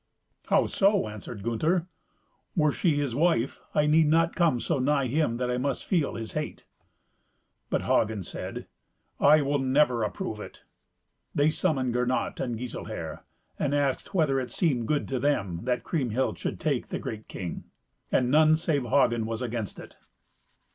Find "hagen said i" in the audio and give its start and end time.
7.83-9.43